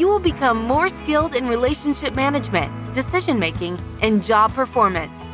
you 0.00 0.08
will 0.08 0.18
become 0.18 0.56
more 0.56 0.88
skilled 0.88 1.34
in 1.34 1.46
relationship 1.46 2.14
management, 2.14 2.72
decision 2.94 3.38
making, 3.38 3.78
and 4.00 4.24
job 4.24 4.50
performance. 4.54 5.28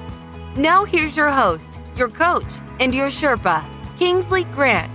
Now, 0.56 0.84
here's 0.84 1.16
your 1.16 1.30
host, 1.30 1.78
your 1.94 2.08
coach, 2.08 2.54
and 2.80 2.92
your 2.92 3.06
Sherpa, 3.06 3.64
Kingsley 3.96 4.42
Grant. 4.42 4.90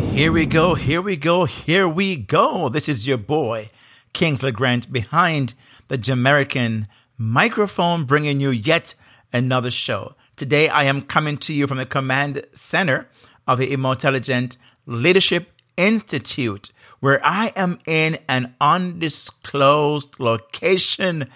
Here 0.00 0.32
we 0.32 0.46
go, 0.46 0.74
here 0.74 1.00
we 1.00 1.14
go, 1.14 1.44
here 1.44 1.86
we 1.86 2.16
go. 2.16 2.68
This 2.68 2.88
is 2.88 3.06
your 3.06 3.18
boy, 3.18 3.68
Kingsley 4.12 4.50
Grant, 4.50 4.92
behind 4.92 5.54
the 5.86 5.96
Jamaican 5.96 6.88
microphone, 7.16 8.04
bringing 8.04 8.40
you 8.40 8.50
yet 8.50 8.94
another 9.32 9.70
show. 9.70 10.16
Today, 10.34 10.68
I 10.68 10.84
am 10.84 11.02
coming 11.02 11.36
to 11.38 11.54
you 11.54 11.68
from 11.68 11.78
the 11.78 11.86
command 11.86 12.44
center 12.52 13.08
of 13.46 13.60
the 13.60 13.72
Emotelligent 13.72 14.56
Leadership 14.86 15.52
Institute 15.76 16.72
where 17.00 17.24
I 17.24 17.52
am 17.56 17.78
in 17.86 18.18
an 18.28 18.54
undisclosed 18.60 20.18
location 20.18 21.28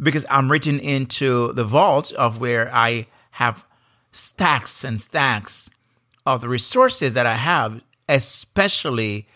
because 0.00 0.26
I'm 0.28 0.50
reaching 0.50 0.80
into 0.80 1.52
the 1.52 1.64
vault 1.64 2.12
of 2.12 2.40
where 2.40 2.72
I 2.74 3.06
have 3.32 3.64
stacks 4.12 4.84
and 4.84 5.00
stacks 5.00 5.70
of 6.26 6.40
the 6.40 6.48
resources 6.48 7.14
that 7.14 7.26
I 7.26 7.34
have, 7.34 7.80
especially 8.08 9.28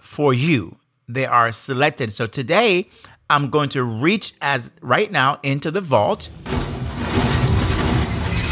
for 0.00 0.32
you. 0.32 0.76
They 1.08 1.26
are 1.26 1.52
selected. 1.52 2.12
So 2.12 2.26
today 2.26 2.88
I'm 3.28 3.50
going 3.50 3.68
to 3.70 3.82
reach 3.82 4.34
as 4.40 4.74
right 4.80 5.10
now 5.10 5.38
into 5.42 5.70
the 5.70 5.80
vault. 5.80 6.28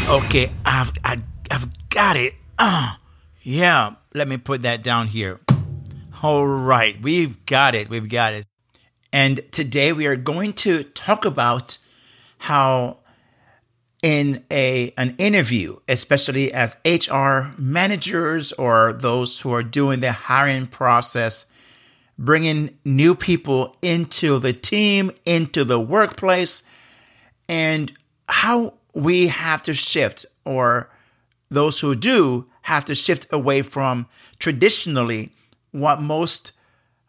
Okay, 0.09 0.51
I've 0.65 0.91
I, 1.03 1.09
have 1.09 1.23
i 1.49 1.53
have 1.53 1.89
got 1.89 2.17
it. 2.17 2.33
Uh, 2.59 2.95
yeah, 3.41 3.95
let 4.13 4.27
me 4.27 4.37
put 4.37 4.63
that 4.63 4.83
down 4.83 5.07
here. 5.07 5.39
All 6.23 6.47
right, 6.47 7.01
we've 7.01 7.45
got 7.45 7.75
it. 7.75 7.89
We've 7.89 8.07
got 8.07 8.33
it. 8.33 8.47
And 9.11 9.41
today 9.51 9.91
we 9.91 10.07
are 10.07 10.15
going 10.15 10.53
to 10.53 10.83
talk 10.83 11.25
about 11.25 11.77
how 12.37 12.99
in 14.01 14.45
a 14.49 14.93
an 14.97 15.15
interview, 15.17 15.79
especially 15.89 16.53
as 16.53 16.77
HR 16.85 17.53
managers 17.57 18.53
or 18.53 18.93
those 18.93 19.41
who 19.41 19.51
are 19.51 19.63
doing 19.63 19.99
the 19.99 20.13
hiring 20.13 20.67
process, 20.67 21.47
bringing 22.17 22.79
new 22.85 23.15
people 23.15 23.75
into 23.81 24.39
the 24.39 24.53
team, 24.53 25.11
into 25.25 25.65
the 25.65 25.79
workplace, 25.81 26.63
and 27.49 27.91
how 28.29 28.75
we 28.93 29.27
have 29.27 29.61
to 29.63 29.73
shift, 29.73 30.25
or 30.45 30.89
those 31.49 31.81
who 31.81 31.95
do 31.95 32.45
have 32.61 32.85
to 32.85 32.95
shift 32.95 33.27
away 33.29 33.61
from 33.61 34.07
traditionally 34.39 35.32
what 35.73 36.01
most 36.01 36.53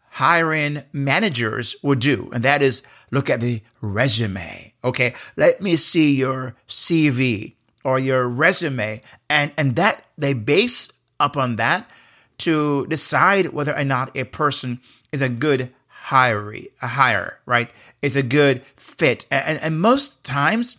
hiring 0.09 0.83
managers 0.93 1.75
would 1.81 1.99
do, 1.99 2.29
and 2.33 2.43
that 2.43 2.61
is 2.61 2.83
look 3.11 3.29
at 3.29 3.41
the 3.41 3.61
resume. 3.81 4.73
Okay, 4.83 5.13
let 5.37 5.61
me 5.61 5.75
see 5.75 6.13
your 6.13 6.55
CV 6.67 7.55
or 7.83 7.99
your 7.99 8.27
resume, 8.27 9.01
and 9.29 9.51
and 9.57 9.75
that 9.75 10.05
they 10.17 10.33
base 10.33 10.91
upon 11.19 11.55
that 11.55 11.89
to 12.39 12.85
decide 12.87 13.53
whether 13.53 13.75
or 13.75 13.83
not 13.83 14.15
a 14.15 14.23
person 14.25 14.79
is 15.11 15.21
a 15.21 15.29
good 15.29 15.73
hire, 15.87 16.53
a 16.81 16.87
hire, 16.87 17.39
right? 17.45 17.69
Is 18.01 18.15
a 18.15 18.23
good 18.23 18.61
fit, 18.75 19.25
and, 19.31 19.59
and 19.61 19.79
most 19.79 20.23
times 20.23 20.77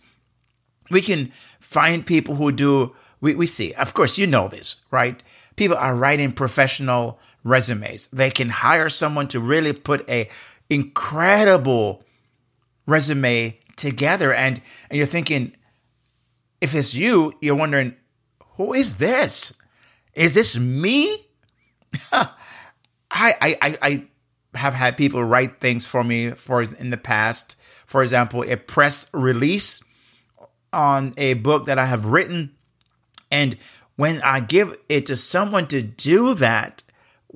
we 0.89 1.01
can 1.01 1.31
find 1.59 2.05
people 2.05 2.35
who 2.35 2.51
do. 2.51 2.95
We, 3.19 3.35
we 3.35 3.45
see, 3.47 3.73
of 3.73 3.93
course, 3.93 4.17
you 4.17 4.27
know 4.27 4.47
this, 4.47 4.77
right? 4.91 5.21
People 5.55 5.77
are 5.77 5.95
writing 5.95 6.31
professional 6.31 7.19
resumes. 7.47 8.07
They 8.07 8.29
can 8.29 8.49
hire 8.49 8.89
someone 8.89 9.27
to 9.29 9.39
really 9.39 9.73
put 9.73 10.09
a 10.09 10.29
incredible 10.69 12.03
resume 12.85 13.57
together 13.75 14.33
and, 14.33 14.61
and 14.89 14.97
you're 14.97 15.07
thinking 15.07 15.55
if 16.59 16.73
it's 16.73 16.93
you, 16.93 17.33
you're 17.41 17.55
wondering 17.55 17.95
who 18.55 18.73
is 18.73 18.97
this? 18.97 19.55
Is 20.13 20.33
this 20.33 20.57
me? 20.57 21.15
I, 22.11 22.27
I 23.11 23.77
I 23.81 24.07
have 24.55 24.73
had 24.73 24.97
people 24.97 25.23
write 25.23 25.59
things 25.59 25.85
for 25.85 26.03
me 26.03 26.31
for 26.31 26.63
in 26.63 26.89
the 26.89 26.97
past. 26.97 27.55
For 27.85 28.01
example, 28.01 28.43
a 28.43 28.57
press 28.57 29.09
release 29.13 29.81
on 30.73 31.13
a 31.17 31.35
book 31.35 31.67
that 31.67 31.77
I 31.77 31.85
have 31.85 32.05
written 32.05 32.55
and 33.31 33.57
when 33.95 34.21
I 34.23 34.39
give 34.39 34.77
it 34.89 35.07
to 35.07 35.15
someone 35.15 35.67
to 35.67 35.81
do 35.81 36.33
that, 36.35 36.83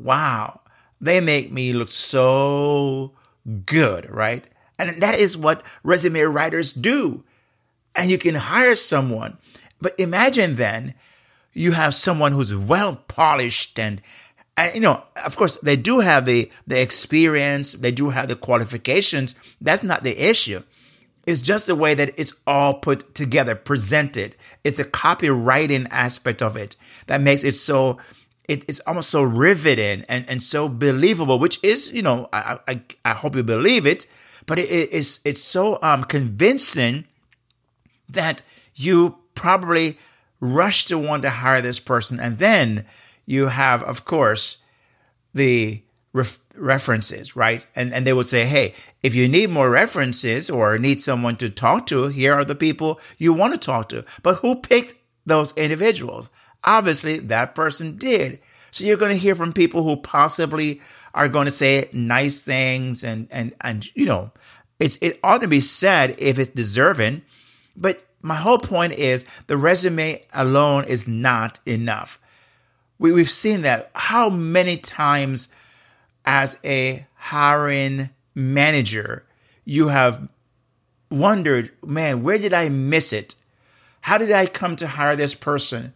wow, 0.03 0.61
they 0.99 1.19
make 1.19 1.51
me 1.51 1.73
look 1.73 1.89
so 1.89 3.11
good, 3.65 4.09
right? 4.09 4.45
And 4.77 5.01
that 5.01 5.15
is 5.15 5.37
what 5.37 5.63
resume 5.83 6.21
writers 6.21 6.73
do. 6.73 7.23
And 7.95 8.09
you 8.09 8.17
can 8.17 8.35
hire 8.35 8.75
someone. 8.75 9.37
But 9.81 9.99
imagine 9.99 10.55
then 10.55 10.93
you 11.53 11.71
have 11.73 11.93
someone 11.93 12.31
who's 12.31 12.55
well 12.55 12.95
polished 13.07 13.77
and, 13.79 14.01
and 14.57 14.73
you 14.75 14.81
know, 14.81 15.03
of 15.25 15.35
course, 15.35 15.57
they 15.57 15.75
do 15.75 15.99
have 15.99 16.25
the, 16.25 16.51
the 16.67 16.79
experience, 16.79 17.73
they 17.73 17.91
do 17.91 18.09
have 18.09 18.27
the 18.27 18.35
qualifications. 18.35 19.35
That's 19.59 19.83
not 19.83 20.03
the 20.03 20.29
issue. 20.29 20.61
It's 21.27 21.41
just 21.41 21.67
the 21.67 21.75
way 21.75 21.93
that 21.93 22.17
it's 22.17 22.33
all 22.47 22.75
put 22.75 23.13
together, 23.13 23.55
presented. 23.55 24.35
It's 24.63 24.79
a 24.79 24.85
copywriting 24.85 25.87
aspect 25.91 26.41
of 26.41 26.55
it 26.55 26.75
that 27.07 27.21
makes 27.21 27.43
it 27.43 27.55
so 27.55 27.99
it, 28.51 28.65
it's 28.67 28.81
almost 28.81 29.09
so 29.09 29.23
riveting 29.23 30.03
and, 30.09 30.29
and 30.29 30.43
so 30.43 30.67
believable, 30.67 31.39
which 31.39 31.57
is, 31.63 31.91
you 31.91 32.01
know, 32.01 32.27
I, 32.33 32.59
I, 32.67 32.81
I 33.05 33.13
hope 33.13 33.35
you 33.35 33.43
believe 33.43 33.85
it, 33.87 34.05
but 34.45 34.59
it, 34.59 34.69
it's, 34.69 35.21
it's 35.23 35.41
so 35.41 35.79
um, 35.81 36.03
convincing 36.03 37.05
that 38.09 38.41
you 38.75 39.17
probably 39.35 39.97
rush 40.41 40.85
to 40.85 40.97
want 40.97 41.21
to 41.23 41.29
hire 41.29 41.61
this 41.61 41.79
person. 41.79 42.19
And 42.19 42.39
then 42.39 42.85
you 43.25 43.47
have, 43.47 43.83
of 43.83 44.03
course, 44.03 44.57
the 45.33 45.81
ref- 46.11 46.41
references, 46.55 47.37
right? 47.37 47.65
And, 47.73 47.93
and 47.93 48.05
they 48.05 48.11
would 48.11 48.27
say, 48.27 48.45
hey, 48.45 48.73
if 49.01 49.15
you 49.15 49.29
need 49.29 49.49
more 49.49 49.69
references 49.69 50.49
or 50.49 50.77
need 50.77 51.01
someone 51.01 51.37
to 51.37 51.49
talk 51.49 51.85
to, 51.87 52.07
here 52.07 52.33
are 52.33 52.43
the 52.43 52.55
people 52.55 52.99
you 53.17 53.31
want 53.31 53.53
to 53.53 53.57
talk 53.57 53.87
to. 53.89 54.03
But 54.23 54.35
who 54.39 54.55
picked 54.55 54.95
those 55.25 55.53
individuals? 55.55 56.29
Obviously, 56.63 57.19
that 57.19 57.55
person 57.55 57.97
did. 57.97 58.39
So 58.71 58.85
you're 58.85 58.97
going 58.97 59.11
to 59.11 59.17
hear 59.17 59.35
from 59.35 59.53
people 59.53 59.83
who 59.83 59.97
possibly 59.97 60.81
are 61.13 61.27
going 61.27 61.45
to 61.45 61.51
say 61.51 61.89
nice 61.91 62.43
things 62.43 63.03
and 63.03 63.27
and 63.31 63.53
and 63.61 63.93
you 63.95 64.05
know, 64.05 64.31
it's 64.79 64.97
it 65.01 65.19
ought 65.23 65.41
to 65.41 65.47
be 65.47 65.61
said 65.61 66.15
if 66.19 66.39
it's 66.39 66.49
deserving. 66.49 67.21
But 67.75 68.03
my 68.21 68.35
whole 68.35 68.59
point 68.59 68.93
is 68.93 69.25
the 69.47 69.57
resume 69.57 70.21
alone 70.33 70.85
is 70.85 71.07
not 71.07 71.59
enough. 71.65 72.19
We, 72.99 73.11
we've 73.11 73.29
seen 73.29 73.61
that 73.61 73.89
how 73.93 74.29
many 74.29 74.77
times 74.77 75.47
as 76.23 76.59
a 76.63 77.07
hiring 77.15 78.09
manager 78.35 79.25
you 79.65 79.87
have 79.87 80.29
wondered, 81.09 81.71
man, 81.85 82.23
where 82.23 82.37
did 82.37 82.53
I 82.53 82.69
miss 82.69 83.11
it? 83.11 83.35
How 84.01 84.17
did 84.17 84.31
I 84.31 84.45
come 84.45 84.75
to 84.77 84.87
hire 84.87 85.15
this 85.15 85.35
person? 85.35 85.93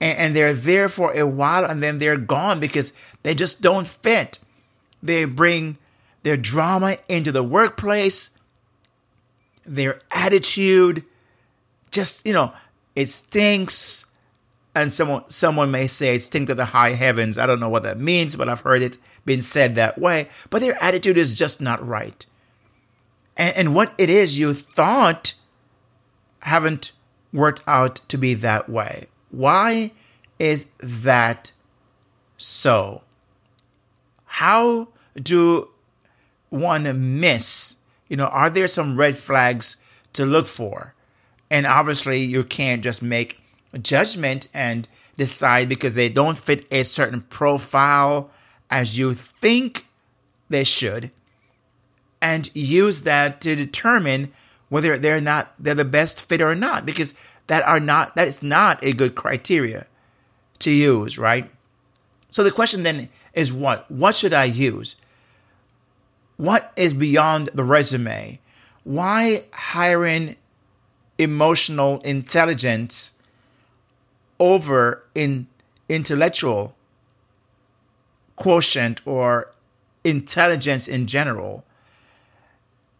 And, 0.00 0.18
and 0.18 0.36
they're 0.36 0.54
there 0.54 0.88
for 0.88 1.12
a 1.12 1.26
while 1.26 1.64
and 1.64 1.82
then 1.82 1.98
they're 1.98 2.16
gone 2.16 2.60
because 2.60 2.92
they 3.22 3.34
just 3.34 3.60
don't 3.60 3.86
fit. 3.86 4.38
They 5.02 5.24
bring 5.24 5.78
their 6.22 6.36
drama 6.36 6.98
into 7.08 7.32
the 7.32 7.42
workplace, 7.42 8.30
their 9.64 9.98
attitude, 10.10 11.04
just, 11.90 12.26
you 12.26 12.32
know, 12.32 12.52
it 12.94 13.10
stinks. 13.10 14.06
And 14.72 14.92
someone 14.92 15.28
someone 15.28 15.72
may 15.72 15.88
say 15.88 16.14
it 16.14 16.20
stinks 16.20 16.48
to 16.48 16.54
the 16.54 16.66
high 16.66 16.92
heavens. 16.92 17.38
I 17.38 17.46
don't 17.46 17.58
know 17.58 17.68
what 17.68 17.82
that 17.82 17.98
means, 17.98 18.36
but 18.36 18.48
I've 18.48 18.60
heard 18.60 18.82
it 18.82 18.98
been 19.24 19.42
said 19.42 19.74
that 19.74 19.98
way. 19.98 20.28
But 20.48 20.60
their 20.60 20.80
attitude 20.82 21.18
is 21.18 21.34
just 21.34 21.60
not 21.60 21.84
right. 21.84 22.24
And, 23.36 23.56
and 23.56 23.74
what 23.74 23.92
it 23.98 24.08
is 24.08 24.38
you 24.38 24.54
thought 24.54 25.34
haven't 26.40 26.92
worked 27.32 27.64
out 27.66 27.96
to 28.08 28.16
be 28.16 28.34
that 28.34 28.68
way. 28.68 29.06
Why 29.30 29.92
is 30.38 30.66
that 30.78 31.52
so? 32.36 33.02
How 34.24 34.88
do 35.14 35.68
one 36.48 37.20
miss 37.20 37.76
You 38.08 38.16
know, 38.16 38.26
are 38.26 38.50
there 38.50 38.68
some 38.68 38.98
red 38.98 39.16
flags 39.16 39.76
to 40.14 40.26
look 40.26 40.46
for? 40.46 40.94
And 41.50 41.66
obviously, 41.66 42.20
you 42.20 42.42
can't 42.44 42.82
just 42.82 43.02
make 43.02 43.40
a 43.72 43.78
judgment 43.78 44.48
and 44.52 44.88
decide 45.16 45.68
because 45.68 45.94
they 45.94 46.08
don't 46.08 46.38
fit 46.38 46.66
a 46.72 46.82
certain 46.82 47.22
profile 47.22 48.30
as 48.70 48.96
you 48.96 49.14
think 49.14 49.86
they 50.48 50.64
should 50.64 51.10
and 52.20 52.50
use 52.54 53.02
that 53.02 53.40
to 53.40 53.56
determine 53.56 54.32
whether 54.68 54.98
they're 54.98 55.20
not 55.20 55.52
they're 55.58 55.74
the 55.74 55.84
best 55.84 56.26
fit 56.28 56.40
or 56.40 56.54
not 56.54 56.86
because 56.86 57.14
that 57.50 57.64
are 57.64 57.80
not 57.80 58.14
that 58.14 58.28
is 58.28 58.44
not 58.44 58.78
a 58.84 58.92
good 58.92 59.16
criteria 59.16 59.84
to 60.60 60.70
use 60.70 61.18
right? 61.18 61.50
So 62.28 62.44
the 62.44 62.52
question 62.52 62.84
then 62.84 63.08
is 63.34 63.52
what? 63.52 63.90
What 63.90 64.14
should 64.14 64.32
i 64.32 64.44
use? 64.44 64.94
What 66.36 66.72
is 66.76 66.94
beyond 66.94 67.50
the 67.52 67.64
resume? 67.64 68.38
Why 68.84 69.46
hiring 69.52 70.36
emotional 71.18 71.98
intelligence 72.02 73.14
over 74.38 75.02
in 75.16 75.48
intellectual 75.88 76.76
quotient 78.36 79.00
or 79.04 79.50
intelligence 80.04 80.86
in 80.86 81.08
general? 81.08 81.64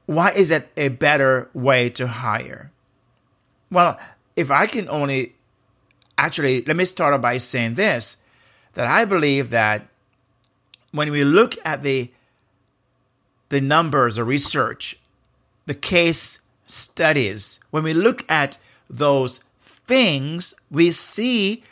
Why 0.06 0.32
is 0.32 0.48
that 0.48 0.70
a 0.76 0.88
better 0.88 1.48
way 1.54 1.88
to 1.90 2.08
hire? 2.08 2.72
Well, 3.70 3.96
if 4.36 4.50
I 4.50 4.66
can 4.66 4.88
only 4.88 5.34
actually, 6.16 6.62
let 6.62 6.76
me 6.76 6.84
start 6.84 7.14
off 7.14 7.20
by 7.20 7.38
saying 7.38 7.74
this 7.74 8.16
that 8.74 8.86
I 8.86 9.04
believe 9.04 9.50
that 9.50 9.88
when 10.92 11.10
we 11.10 11.24
look 11.24 11.56
at 11.64 11.82
the 11.82 12.10
the 13.48 13.60
numbers 13.60 14.16
of 14.16 14.28
research, 14.28 14.96
the 15.66 15.74
case 15.74 16.38
studies, 16.66 17.58
when 17.70 17.82
we 17.82 17.92
look 17.92 18.24
at 18.30 18.58
those 18.88 19.40
things, 19.60 20.54
we 20.70 20.92
see 20.92 21.64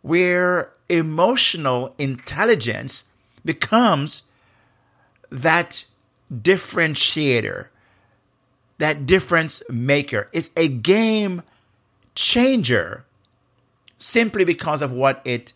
where 0.00 0.72
emotional 0.88 1.94
intelligence 1.98 3.04
becomes 3.44 4.22
that 5.30 5.84
differentiator 6.32 7.66
that 8.78 9.06
difference 9.06 9.62
maker. 9.70 10.28
It's 10.32 10.50
a 10.56 10.68
game 10.68 11.42
changer 12.16 13.04
simply 13.98 14.44
because 14.44 14.82
of 14.82 14.90
what 14.90 15.22
it 15.24 15.52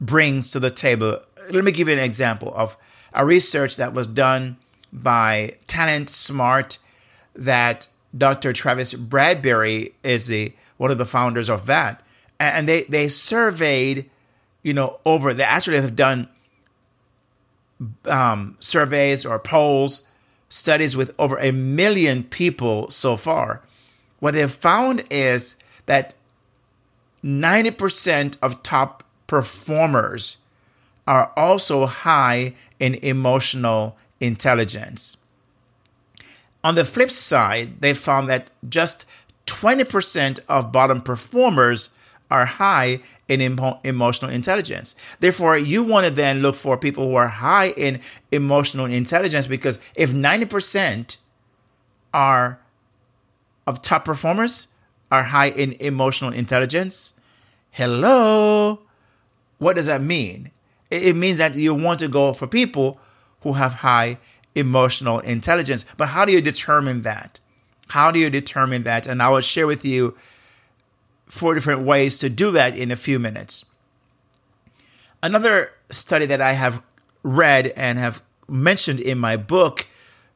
brings 0.00 0.50
to 0.50 0.60
the 0.60 0.70
table. 0.70 1.20
Let 1.50 1.64
me 1.64 1.72
give 1.72 1.88
you 1.88 1.94
an 1.94 2.00
example 2.00 2.52
of 2.54 2.76
a 3.12 3.26
research 3.26 3.76
that 3.76 3.92
was 3.92 4.06
done 4.06 4.56
by 4.92 5.56
Talent 5.66 6.08
Smart 6.08 6.78
that 7.34 7.86
Dr. 8.16 8.52
Travis 8.52 8.94
Bradberry 8.94 9.92
is 10.02 10.26
the 10.26 10.52
one 10.78 10.90
of 10.90 10.98
the 10.98 11.06
founders 11.06 11.50
of 11.50 11.66
that. 11.66 12.02
And 12.38 12.66
they, 12.66 12.84
they 12.84 13.08
surveyed, 13.10 14.08
you 14.62 14.72
know, 14.72 14.98
over 15.04 15.34
they 15.34 15.44
actually 15.44 15.76
have 15.76 15.94
done 15.94 16.28
um, 18.06 18.56
surveys 18.60 19.26
or 19.26 19.38
polls 19.38 20.02
studies 20.48 20.96
with 20.96 21.14
over 21.18 21.38
a 21.38 21.52
million 21.52 22.24
people 22.24 22.90
so 22.90 23.16
far, 23.16 23.62
what 24.20 24.34
they've 24.34 24.52
found 24.52 25.04
is 25.10 25.56
that 25.86 26.14
90% 27.24 28.36
of 28.40 28.62
top 28.62 29.02
performers 29.26 30.38
are 31.06 31.32
also 31.36 31.86
high 31.86 32.54
in 32.78 32.94
emotional 32.96 33.96
intelligence. 34.20 35.16
On 36.62 36.74
the 36.74 36.84
flip 36.84 37.10
side, 37.10 37.80
they 37.80 37.94
found 37.94 38.28
that 38.28 38.50
just 38.68 39.06
20% 39.46 40.38
of 40.48 40.72
bottom 40.72 41.00
performers 41.00 41.90
are 42.30 42.44
high 42.44 43.00
in 43.28 43.40
emo- 43.40 43.80
emotional 43.82 44.30
intelligence. 44.30 44.94
Therefore, 45.18 45.56
you 45.56 45.82
want 45.82 46.04
to 46.06 46.10
then 46.12 46.42
look 46.42 46.54
for 46.54 46.76
people 46.76 47.08
who 47.08 47.16
are 47.16 47.28
high 47.28 47.70
in 47.70 48.00
emotional 48.30 48.86
intelligence 48.86 49.46
because 49.46 49.78
if 49.96 50.12
90% 50.12 51.16
are 52.12 52.59
of 53.66 53.82
top 53.82 54.04
performers 54.04 54.68
are 55.10 55.24
high 55.24 55.50
in 55.50 55.72
emotional 55.80 56.32
intelligence, 56.32 57.14
hello, 57.70 58.80
what 59.58 59.76
does 59.76 59.86
that 59.86 60.02
mean? 60.02 60.50
It 60.90 61.14
means 61.16 61.38
that 61.38 61.54
you 61.54 61.74
want 61.74 62.00
to 62.00 62.08
go 62.08 62.32
for 62.32 62.46
people 62.46 62.98
who 63.42 63.54
have 63.54 63.74
high 63.74 64.18
emotional 64.54 65.20
intelligence. 65.20 65.84
But 65.96 66.08
how 66.08 66.24
do 66.24 66.32
you 66.32 66.40
determine 66.40 67.02
that? 67.02 67.38
How 67.88 68.10
do 68.10 68.18
you 68.18 68.30
determine 68.30 68.84
that? 68.84 69.06
And 69.06 69.22
I 69.22 69.28
will 69.28 69.40
share 69.40 69.66
with 69.66 69.84
you 69.84 70.16
four 71.26 71.54
different 71.54 71.82
ways 71.82 72.18
to 72.18 72.28
do 72.28 72.50
that 72.52 72.76
in 72.76 72.90
a 72.90 72.96
few 72.96 73.18
minutes. 73.18 73.64
Another 75.22 75.72
study 75.90 76.26
that 76.26 76.40
I 76.40 76.52
have 76.52 76.82
read 77.22 77.72
and 77.76 77.98
have 77.98 78.22
mentioned 78.48 79.00
in 79.00 79.18
my 79.18 79.36
book, 79.36 79.86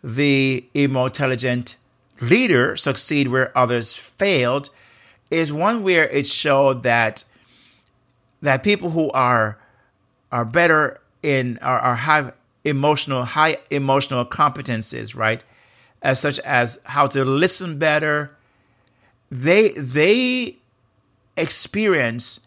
The 0.02 0.64
Emotelligent 0.74 1.76
Leader 2.20 2.76
Succeed 2.76 3.28
Where 3.28 3.56
Others 3.56 3.96
Failed, 3.96 4.70
is 5.30 5.52
one 5.52 5.82
where 5.82 6.08
it 6.08 6.26
showed 6.26 6.82
that 6.84 7.24
that 8.42 8.62
people 8.62 8.90
who 8.90 9.10
are 9.12 9.58
are 10.30 10.44
better 10.44 11.00
in 11.22 11.58
are, 11.62 11.78
are 11.78 11.96
have 11.96 12.34
emotional 12.64 13.24
high 13.24 13.56
emotional 13.70 14.24
competences, 14.24 15.16
right? 15.16 15.42
As 16.02 16.20
such 16.20 16.38
as 16.40 16.78
how 16.84 17.06
to 17.08 17.24
listen 17.24 17.78
better, 17.78 18.36
they 19.30 19.70
they 19.70 20.56
experience 21.36 22.40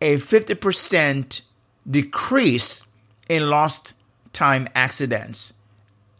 a 0.00 0.16
50% 0.16 1.42
decrease 1.88 2.82
in 3.28 3.48
lost 3.48 3.94
time 4.32 4.68
accidents 4.74 5.54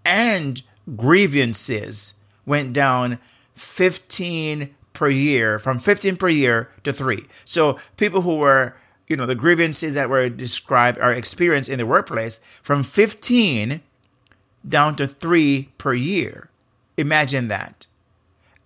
and 0.05 0.63
grievances 0.97 2.15
went 2.47 2.73
down 2.73 3.19
15 3.55 4.75
per 4.93 5.09
year 5.09 5.59
from 5.59 5.79
15 5.79 6.17
per 6.17 6.29
year 6.29 6.71
to 6.85 6.93
3 6.93 7.25
so 7.45 7.79
people 7.97 8.23
who 8.23 8.37
were 8.37 8.75
you 9.09 9.17
know 9.17 9.27
the 9.27 9.35
grievances 9.35 9.95
that 9.95 10.09
were 10.09 10.29
described 10.29 10.99
or 10.99 11.13
experienced 11.13 11.69
in 11.69 11.79
the 11.79 11.87
workplace 11.87 12.41
from 12.63 12.83
15 12.83 13.83
down 14.67 14.97
to 14.97 15.07
3 15.07 15.69
per 15.79 15.95
year. 15.95 16.49
Imagine 16.97 17.49
that. 17.49 17.87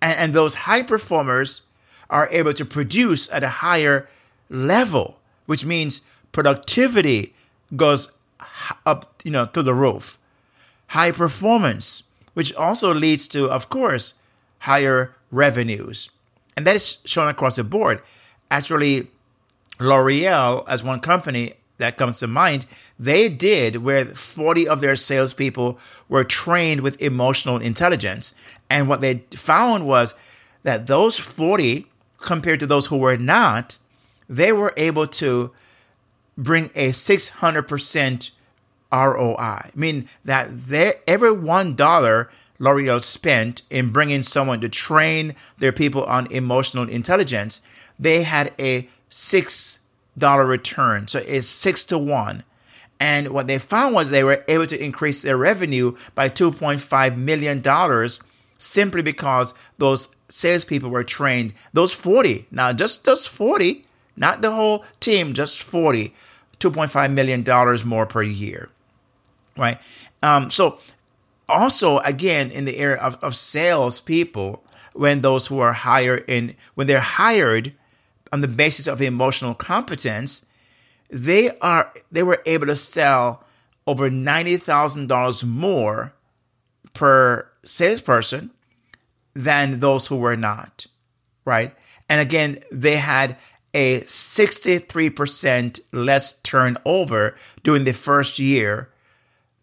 And, 0.00 0.19
and 0.19 0.34
those 0.34 0.55
high 0.55 0.82
performers 0.82 1.62
are 2.10 2.29
able 2.31 2.53
to 2.53 2.65
produce 2.65 3.31
at 3.32 3.43
a 3.43 3.48
higher 3.48 4.08
level, 4.48 5.19
which 5.46 5.65
means 5.65 6.03
productivity 6.32 7.34
goes 7.74 8.12
up, 8.84 9.20
you 9.24 9.31
know, 9.31 9.46
through 9.46 9.65
the 9.65 9.74
roof. 9.74 10.19
High 10.89 11.10
performance, 11.10 12.05
which 12.36 12.52
also 12.52 12.93
leads 12.93 13.26
to, 13.26 13.48
of 13.48 13.70
course, 13.70 14.12
higher 14.58 15.16
revenues. 15.31 16.10
And 16.55 16.66
that 16.66 16.76
is 16.76 16.98
shown 17.06 17.28
across 17.28 17.56
the 17.56 17.64
board. 17.64 18.02
Actually, 18.50 19.08
L'Oreal, 19.81 20.69
as 20.69 20.84
one 20.84 21.00
company 21.00 21.55
that 21.78 21.96
comes 21.96 22.19
to 22.19 22.26
mind, 22.26 22.66
they 22.98 23.31
did 23.31 23.76
where 23.76 24.05
40 24.05 24.69
of 24.69 24.82
their 24.82 24.96
salespeople 24.96 25.78
were 26.10 26.24
trained 26.24 26.82
with 26.82 27.00
emotional 27.00 27.56
intelligence. 27.56 28.34
And 28.69 28.86
what 28.86 29.00
they 29.00 29.24
found 29.31 29.86
was 29.86 30.14
that 30.62 30.88
those 30.88 31.19
40 31.19 31.86
compared 32.19 32.60
to 32.60 32.66
those 32.66 32.84
who 32.84 32.98
were 32.98 33.16
not, 33.16 33.78
they 34.28 34.52
were 34.52 34.74
able 34.76 35.06
to 35.06 35.52
bring 36.36 36.66
a 36.74 36.90
600% 36.90 38.31
ROI. 38.93 39.70
Mean 39.74 40.08
that 40.24 40.48
every 41.06 41.31
$1 41.31 42.28
L'Oreal 42.58 43.00
spent 43.00 43.62
in 43.69 43.90
bringing 43.90 44.22
someone 44.22 44.60
to 44.60 44.69
train 44.69 45.34
their 45.58 45.72
people 45.72 46.05
on 46.05 46.31
emotional 46.32 46.88
intelligence, 46.88 47.60
they 47.98 48.22
had 48.22 48.52
a 48.58 48.88
$6 49.10 49.78
return. 50.48 51.08
So 51.08 51.19
it's 51.19 51.48
6 51.48 51.84
to 51.86 51.98
1. 51.98 52.44
And 52.98 53.28
what 53.28 53.46
they 53.46 53.58
found 53.58 53.94
was 53.94 54.08
they 54.08 54.24
were 54.24 54.43
able 54.48 54.66
to 54.66 54.82
increase 54.82 55.20
their 55.20 55.36
revenue 55.36 55.96
by 56.14 56.31
$2.5 56.31 57.16
million 57.16 57.62
simply 58.56 59.02
because 59.02 59.52
those 59.76 60.08
salespeople 60.31 60.88
were 60.88 61.05
trained. 61.05 61.52
Those 61.74 61.93
40, 61.93 62.46
now 62.50 62.72
just 62.72 63.05
those 63.05 63.26
40, 63.26 63.84
not 64.16 64.40
the 64.40 64.52
whole 64.52 64.82
team, 64.98 65.34
just 65.34 65.62
40, 65.62 66.14
$2.5 66.58 67.12
million 67.12 67.44
more 67.86 68.06
per 68.06 68.22
year, 68.22 68.70
right? 69.56 69.79
Um, 70.22 70.51
so, 70.51 70.79
also, 71.48 71.98
again, 71.98 72.51
in 72.51 72.65
the 72.65 72.77
area 72.79 72.96
of, 72.96 73.17
of 73.22 73.36
sales 73.36 74.01
people, 74.01 74.65
when 74.94 75.22
those 75.22 75.46
who 75.46 75.60
are 75.60 75.72
hired 75.72 76.25
in, 76.29 76.56
when 76.75 76.86
they're 76.86 77.01
hired 77.01 77.72
on 78.32 78.41
the 78.41 78.48
basis 78.48 78.86
of 78.86 79.01
emotional 79.01 79.55
competence, 79.55 80.44
they 81.10 81.56
are 81.58 81.93
they 82.10 82.22
were 82.22 82.43
able 82.46 82.67
to 82.67 82.77
sell 82.77 83.44
over 83.86 84.10
ninety 84.10 84.56
thousand 84.56 85.06
dollars 85.06 85.44
more 85.44 86.13
per 86.94 87.48
salesperson 87.65 88.51
than 89.34 89.81
those 89.81 90.06
who 90.06 90.17
were 90.17 90.36
not, 90.36 90.86
right? 91.44 91.75
And 92.08 92.20
again, 92.20 92.58
they 92.72 92.96
had 92.96 93.36
a 93.75 94.01
63% 94.01 95.81
less 95.93 96.41
turnover 96.41 97.36
during 97.63 97.84
the 97.84 97.93
first 97.93 98.39
year 98.39 98.89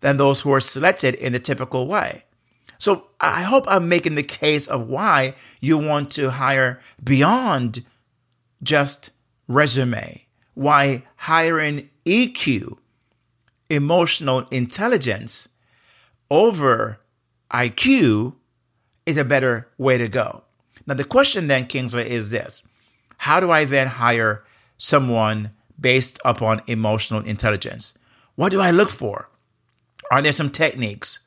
than 0.03 0.17
those 0.17 0.41
who 0.41 0.51
are 0.51 0.59
selected 0.59 1.15
in 1.15 1.31
the 1.31 1.39
typical 1.39 1.87
way. 1.87 2.25
So 2.77 3.07
I 3.21 3.43
hope 3.43 3.63
I'm 3.69 3.87
making 3.87 4.15
the 4.15 4.23
case 4.23 4.67
of 4.67 4.89
why 4.89 5.35
you 5.61 5.77
want 5.77 6.11
to 6.11 6.29
hire 6.29 6.81
beyond 7.01 7.85
just 8.61 9.11
resume, 9.47 10.25
why 10.55 11.03
hiring 11.15 11.89
EQ, 12.05 12.77
emotional 13.69 14.39
intelligence, 14.51 15.47
over 16.29 16.99
IQ 17.49 18.35
is 19.05 19.17
a 19.17 19.23
better 19.23 19.69
way 19.77 19.97
to 19.97 20.09
go. 20.09 20.43
Now, 20.85 20.95
the 20.95 21.05
question 21.05 21.47
then, 21.47 21.65
Kingsley, 21.65 22.09
is 22.09 22.31
this 22.31 22.61
How 23.19 23.39
do 23.39 23.51
I 23.51 23.63
then 23.63 23.87
hire 23.87 24.43
someone 24.77 25.51
based 25.79 26.19
upon 26.25 26.61
emotional 26.67 27.21
intelligence? 27.21 27.97
What 28.35 28.51
do 28.51 28.59
I 28.59 28.71
look 28.71 28.89
for? 28.89 29.29
Are 30.11 30.21
there 30.21 30.31
some 30.31 30.49
techniques? 30.49 31.19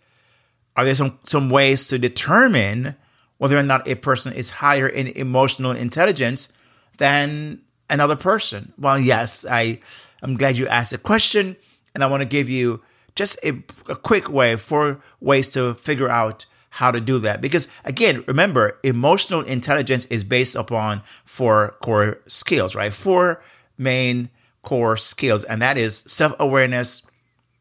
Are 0.77 0.85
there 0.85 0.95
some, 0.95 1.19
some 1.25 1.51
ways 1.51 1.87
to 1.89 1.99
determine 1.99 2.97
whether 3.39 3.57
or 3.57 3.63
not 3.63 3.89
a 3.89 3.95
person 3.95 4.33
is 4.33 4.51
higher 4.51 4.89
in 4.89 5.09
emotional 5.09 5.73
intelligence 5.73 6.53
than 6.99 7.63
another 7.89 8.17
person? 8.17 8.73
Well, 8.79 8.99
yes, 8.99 9.47
I, 9.49 9.81
I'm 10.23 10.37
glad 10.37 10.59
you 10.59 10.69
asked 10.69 10.93
the 10.93 10.99
question, 10.99 11.57
and 11.95 12.05
I 12.05 12.07
want 12.09 12.23
to 12.23 12.29
give 12.29 12.49
you 12.49 12.83
just 13.15 13.39
a, 13.43 13.63
a 13.89 13.97
quick 13.97 14.31
way, 14.31 14.57
for 14.57 15.01
ways 15.21 15.49
to 15.51 15.75
figure 15.75 16.09
out 16.09 16.45
how 16.77 16.91
to 16.91 17.01
do 17.01 17.19
that. 17.21 17.41
Because 17.41 17.69
again, 17.87 18.23
remember, 18.27 18.79
emotional 18.83 19.41
intelligence 19.41 20.05
is 20.07 20.25
based 20.25 20.55
upon 20.55 21.03
four 21.25 21.75
core 21.81 22.19
skills, 22.27 22.75
right? 22.75 22.93
Four 22.93 23.43
main 23.79 24.29
core 24.63 24.97
skills, 24.99 25.45
and 25.45 25.63
that 25.63 25.79
is 25.79 25.99
self 26.07 26.35
awareness, 26.39 27.03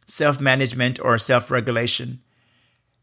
self 0.05 0.39
management 0.39 0.99
or 0.99 1.17
self 1.17 1.51
regulation, 1.51 2.21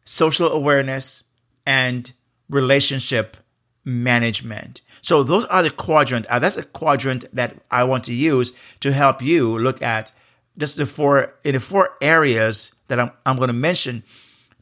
social 0.05 0.51
awareness, 0.51 1.25
and 1.67 2.13
relationship 2.49 3.37
management. 3.85 4.81
So 5.01 5.23
those 5.23 5.45
are 5.47 5.63
the 5.63 5.71
quadrant. 5.71 6.27
Uh, 6.27 6.39
that's 6.39 6.57
a 6.57 6.63
quadrant 6.63 7.25
that 7.35 7.57
I 7.71 7.85
want 7.85 8.05
to 8.05 8.15
use 8.15 8.53
to 8.81 8.93
help 8.93 9.21
you 9.21 9.59
look 9.59 9.83
at 9.83 10.13
just 10.57 10.77
the 10.77 10.87
four 10.87 11.35
in 11.45 11.55
the 11.55 11.61
four 11.61 11.97
areas 12.01 12.73
that 12.89 13.01
I'm, 13.01 13.11
I'm 13.27 13.37
going 13.37 13.49
to 13.49 13.55
mention 13.55 14.05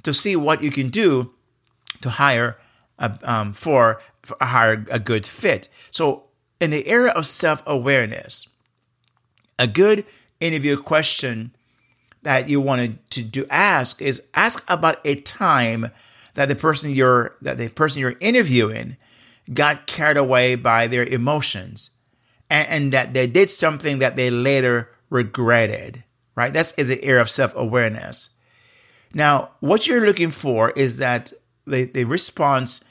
to 0.03 0.15
see 0.15 0.37
what 0.37 0.63
you 0.63 0.71
can 0.71 0.89
do 0.89 1.33
to 2.01 2.11
hire 2.11 2.59
a, 2.99 3.19
um, 3.25 3.53
for, 3.53 4.01
for 4.23 4.37
a 4.41 4.47
hire 4.47 4.87
a 4.91 4.99
good 4.99 5.27
fit. 5.27 5.69
So 5.91 6.25
in 6.61 6.71
the 6.71 6.87
area 6.87 7.13
of 7.13 7.27
self 7.27 7.63
awareness, 7.67 8.49
a 9.59 9.67
good 9.67 10.07
interview 10.41 10.77
question 10.77 11.53
that 12.23 12.49
you 12.49 12.61
wanted 12.61 12.99
to 13.11 13.23
do 13.23 13.47
ask 13.51 14.03
is 14.03 14.23
ask 14.35 14.63
about 14.69 14.99
a 15.05 15.17
time 15.17 15.91
that 16.35 16.49
the 16.49 16.55
person 16.55 16.91
you're 16.91 17.35
that 17.43 17.59
the 17.59 17.69
person 17.69 18.01
you're 18.01 18.17
interviewing 18.21 18.97
got 19.53 19.87
carried 19.87 20.17
away 20.17 20.55
by 20.55 20.87
their 20.87 21.05
emotions 21.05 21.91
and, 22.49 22.69
and 22.69 22.93
that 22.93 23.15
they 23.15 23.27
did 23.27 23.51
something 23.51 23.99
that 23.99 24.17
they 24.17 24.31
later 24.31 24.91
regretted, 25.09 26.05
right? 26.37 26.53
That's 26.53 26.73
is 26.73 26.91
an 26.91 26.99
area 27.03 27.23
of 27.23 27.31
self 27.31 27.53
awareness. 27.57 28.31
Now, 29.13 29.51
what 29.61 29.87
you're 29.87 30.07
looking 30.07 30.31
for 30.31 30.71
is 30.71 30.99
that 30.99 31.33
the, 31.67 31.85
the 31.85 32.05
response 32.05 32.85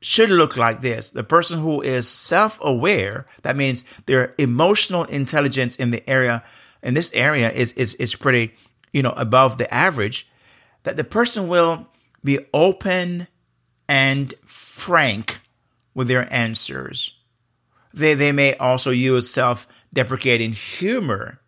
should 0.00 0.30
look 0.30 0.56
like 0.56 0.82
this. 0.82 1.10
The 1.10 1.24
person 1.24 1.60
who 1.60 1.80
is 1.80 2.08
self 2.08 2.58
aware, 2.62 3.26
that 3.42 3.56
means 3.56 3.84
their 4.06 4.34
emotional 4.38 5.04
intelligence 5.04 5.76
in 5.76 5.90
the 5.90 6.08
area, 6.08 6.42
in 6.82 6.94
this 6.94 7.10
area 7.12 7.50
is, 7.50 7.72
is, 7.72 7.94
is 7.94 8.14
pretty, 8.14 8.54
you 8.96 9.02
know, 9.02 9.12
above 9.14 9.58
the 9.58 9.72
average, 9.72 10.26
that 10.84 10.96
the 10.96 11.04
person 11.04 11.48
will 11.48 11.86
be 12.24 12.38
open 12.54 13.28
and 13.90 14.32
frank 14.46 15.38
with 15.94 16.08
their 16.08 16.26
answers. 16.32 17.12
They, 17.92 18.14
they 18.14 18.32
may 18.32 18.54
also 18.56 18.90
use 18.90 19.28
self 19.28 19.68
deprecating 19.92 20.52
humor 20.52 21.40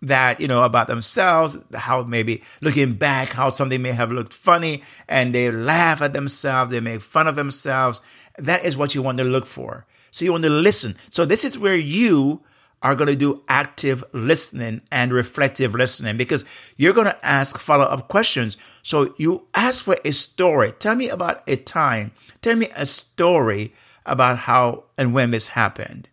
that 0.00 0.40
you 0.40 0.48
know 0.48 0.62
about 0.62 0.86
themselves 0.86 1.58
how 1.74 2.04
maybe 2.04 2.42
looking 2.60 2.94
back 2.94 3.30
how 3.30 3.50
something 3.50 3.82
may 3.82 3.90
have 3.90 4.12
looked 4.12 4.32
funny 4.32 4.82
and 5.08 5.34
they 5.34 5.50
laugh 5.50 6.00
at 6.00 6.12
themselves 6.12 6.70
they 6.70 6.80
make 6.80 7.02
fun 7.02 7.26
of 7.26 7.36
themselves. 7.36 8.00
That 8.38 8.64
is 8.64 8.78
what 8.78 8.94
you 8.94 9.02
want 9.02 9.18
to 9.18 9.24
look 9.24 9.44
for. 9.44 9.84
So 10.10 10.24
you 10.24 10.32
want 10.32 10.44
to 10.44 10.50
listen. 10.50 10.96
So 11.10 11.26
this 11.26 11.44
is 11.44 11.58
where 11.58 11.76
you 11.76 12.40
are 12.82 12.94
going 12.94 13.08
to 13.08 13.16
do 13.16 13.42
active 13.48 14.04
listening 14.12 14.80
and 14.92 15.12
reflective 15.12 15.74
listening 15.74 16.16
because 16.16 16.44
you're 16.76 16.92
going 16.92 17.08
to 17.08 17.26
ask 17.26 17.58
follow-up 17.58 18.08
questions. 18.08 18.56
So 18.82 19.14
you 19.18 19.46
ask 19.54 19.84
for 19.84 19.96
a 20.04 20.12
story. 20.12 20.72
Tell 20.72 20.94
me 20.94 21.08
about 21.08 21.42
a 21.48 21.56
time. 21.56 22.12
Tell 22.40 22.56
me 22.56 22.68
a 22.76 22.86
story 22.86 23.74
about 24.06 24.38
how 24.38 24.84
and 24.96 25.12
when 25.12 25.32
this 25.32 25.48
happened. 25.48 26.08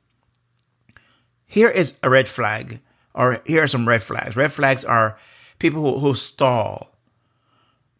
Here 1.45 1.69
is 1.69 1.93
a 2.01 2.09
red 2.09 2.27
flag 2.27 2.81
or 3.13 3.41
here 3.45 3.63
are 3.63 3.67
some 3.67 3.87
red 3.87 4.01
flags. 4.03 4.35
Red 4.35 4.51
flags 4.51 4.83
are 4.83 5.17
people 5.59 5.81
who, 5.81 5.99
who 5.99 6.15
stall, 6.15 6.95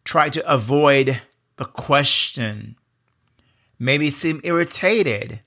try 0.04 0.28
to 0.28 0.52
avoid 0.52 1.22
the 1.56 1.64
question, 1.64 2.76
maybe 3.78 4.10
seem 4.10 4.40
irritated 4.44 5.40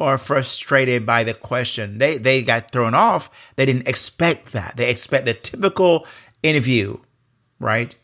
or 0.00 0.16
frustrated 0.16 1.04
by 1.04 1.22
the 1.22 1.34
question. 1.34 1.98
They 1.98 2.16
they 2.16 2.42
got 2.42 2.72
thrown 2.72 2.94
off. 2.94 3.52
They 3.56 3.66
didn't 3.66 3.86
expect 3.86 4.52
that. 4.52 4.76
They 4.76 4.90
expect 4.90 5.26
the 5.26 5.34
typical 5.34 6.06
interview, 6.42 6.96
right? 7.60 7.94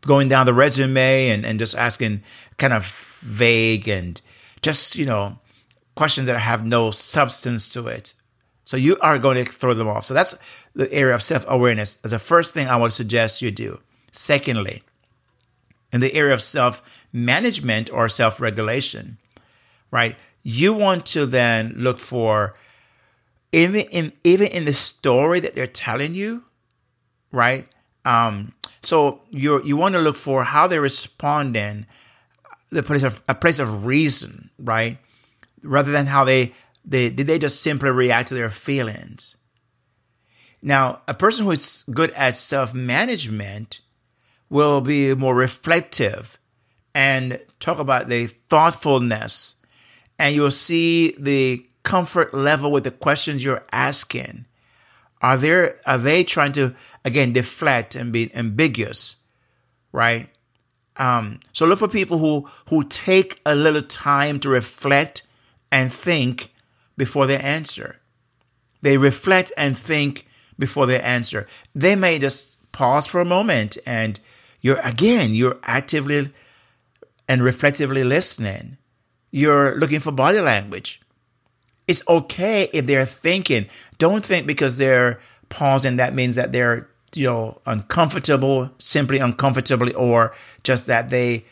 Going 0.00 0.28
down 0.28 0.46
the 0.46 0.54
resume 0.54 1.28
and, 1.28 1.44
and 1.44 1.58
just 1.58 1.76
asking 1.76 2.22
kind 2.56 2.72
of 2.72 2.86
vague 3.20 3.86
and 3.86 4.20
just, 4.62 4.96
you 4.96 5.06
know, 5.06 5.38
questions 5.94 6.26
that 6.26 6.38
have 6.38 6.66
no 6.66 6.90
substance 6.90 7.68
to 7.68 7.86
it. 7.86 8.14
So 8.64 8.76
you 8.76 8.96
are 9.00 9.18
going 9.18 9.44
to 9.44 9.52
throw 9.52 9.74
them 9.74 9.88
off. 9.88 10.06
So 10.06 10.14
that's 10.14 10.34
the 10.74 10.92
area 10.92 11.14
of 11.14 11.22
self 11.22 11.44
awareness. 11.46 11.96
That's 11.96 12.12
the 12.12 12.18
first 12.18 12.54
thing 12.54 12.66
I 12.66 12.76
would 12.76 12.92
suggest 12.92 13.42
you 13.42 13.50
do. 13.50 13.80
Secondly, 14.10 14.82
in 15.92 16.00
the 16.00 16.14
area 16.14 16.32
of 16.32 16.40
self 16.40 16.82
management 17.12 17.92
or 17.92 18.08
self 18.08 18.40
regulation, 18.40 19.18
right? 19.90 20.16
You 20.42 20.72
want 20.72 21.06
to 21.06 21.26
then 21.26 21.74
look 21.76 21.98
for 21.98 22.54
even 23.52 23.82
in 23.82 24.12
even 24.24 24.48
in 24.48 24.64
the 24.64 24.74
story 24.74 25.40
that 25.40 25.54
they're 25.54 25.66
telling 25.66 26.14
you, 26.14 26.44
right? 27.30 27.66
Um, 28.04 28.54
so 28.82 29.22
you 29.30 29.62
you 29.62 29.76
want 29.76 29.94
to 29.94 30.00
look 30.00 30.16
for 30.16 30.42
how 30.42 30.66
they're 30.66 30.80
responding, 30.80 31.86
the 32.70 32.82
place 32.82 33.02
of 33.02 33.20
a 33.28 33.34
place 33.34 33.58
of 33.58 33.84
reason, 33.86 34.50
right? 34.58 34.98
Rather 35.62 35.92
than 35.92 36.06
how 36.06 36.24
they 36.24 36.52
they 36.84 37.10
did 37.10 37.26
they 37.26 37.38
just 37.38 37.62
simply 37.62 37.90
react 37.90 38.28
to 38.28 38.34
their 38.34 38.50
feelings? 38.50 39.36
Now, 40.62 41.02
a 41.08 41.14
person 41.14 41.44
who 41.44 41.50
is 41.50 41.84
good 41.92 42.12
at 42.12 42.36
self 42.36 42.72
management 42.72 43.80
will 44.48 44.80
be 44.80 45.14
more 45.14 45.34
reflective 45.34 46.38
and 46.94 47.40
talk 47.58 47.78
about 47.78 48.08
the 48.08 48.26
thoughtfulness, 48.26 49.56
and 50.22 50.36
you'll 50.36 50.52
see 50.52 51.16
the 51.18 51.66
comfort 51.82 52.32
level 52.32 52.70
with 52.70 52.84
the 52.84 52.92
questions 52.92 53.42
you're 53.44 53.64
asking. 53.72 54.46
Are 55.20 55.36
there 55.36 55.80
are 55.84 55.98
they 55.98 56.22
trying 56.22 56.52
to 56.52 56.74
again 57.04 57.32
deflect 57.32 57.96
and 57.96 58.12
be 58.12 58.32
ambiguous, 58.32 59.16
right? 59.90 60.28
Um, 60.96 61.40
so 61.52 61.66
look 61.66 61.80
for 61.80 61.88
people 61.88 62.18
who 62.18 62.48
who 62.70 62.84
take 62.84 63.40
a 63.44 63.56
little 63.56 63.82
time 63.82 64.38
to 64.40 64.48
reflect 64.48 65.24
and 65.72 65.92
think 65.92 66.54
before 66.96 67.26
they 67.26 67.38
answer. 67.38 68.00
They 68.80 68.98
reflect 68.98 69.50
and 69.56 69.76
think 69.76 70.28
before 70.56 70.86
they 70.86 71.00
answer. 71.00 71.48
They 71.74 71.96
may 71.96 72.20
just 72.20 72.70
pause 72.70 73.08
for 73.08 73.20
a 73.20 73.24
moment 73.24 73.76
and 73.84 74.20
you're 74.60 74.80
again, 74.84 75.34
you're 75.34 75.58
actively 75.64 76.30
and 77.28 77.42
reflectively 77.42 78.04
listening. 78.04 78.78
You're 79.32 79.76
looking 79.78 80.00
for 80.00 80.12
body 80.12 80.40
language. 80.40 81.00
It's 81.88 82.02
okay 82.06 82.68
if 82.72 82.86
they're 82.86 83.06
thinking. 83.06 83.66
Don't 83.98 84.24
think 84.24 84.46
because 84.46 84.78
they're 84.78 85.20
pausing 85.48 85.96
that 85.96 86.14
means 86.14 86.36
that 86.36 86.52
they're, 86.52 86.88
you 87.14 87.24
know, 87.24 87.60
uncomfortable, 87.66 88.70
simply 88.78 89.18
uncomfortably, 89.18 89.94
or 89.94 90.34
just 90.62 90.86
that 90.86 91.10
they 91.10 91.44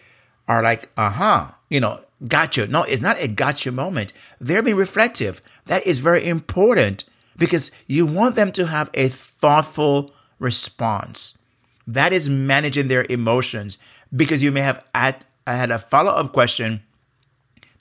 are 0.47 0.63
like, 0.63 0.91
uh 0.97 1.11
huh, 1.11 1.51
you 1.69 1.81
know, 1.81 2.01
gotcha. 2.29 2.67
No, 2.67 2.83
it's 2.85 3.03
not 3.03 3.21
a 3.21 3.29
gotcha 3.29 3.73
moment. 3.73 4.13
They're 4.41 4.63
being 4.63 4.77
reflective. 4.77 5.43
That 5.67 5.87
is 5.87 6.01
very 6.01 6.27
important 6.27 7.05
because 7.37 7.71
you 7.87 8.05
want 8.05 8.37
them 8.37 8.53
to 8.53 8.67
have 8.67 8.91
a 8.95 9.09
thoughtful 9.09 10.13
response. 10.39 11.39
That 11.87 12.13
is 12.13 12.29
managing 12.29 12.89
their 12.89 13.07
emotions 13.09 13.79
because 14.15 14.43
you 14.43 14.53
may 14.53 14.61
have 14.61 14.85
at, 14.95 15.25
had 15.47 15.71
a 15.71 15.79
follow 15.79 16.11
up 16.11 16.33
question 16.33 16.83